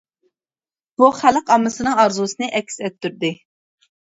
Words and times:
بۇ 1.01 1.09
خەلق 1.17 1.53
ئاممىسىنىڭ 1.57 1.99
ئارزۇسىنى 2.05 2.51
ئەكس 2.61 2.81
ئەتتۈردى. 2.85 3.35